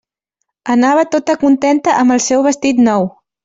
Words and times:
Anava 0.75 1.03
tota 1.17 1.37
contenta 1.43 1.95
amb 1.99 2.17
el 2.19 2.25
seu 2.31 2.45
vestit 2.51 2.85
nou. 2.93 3.11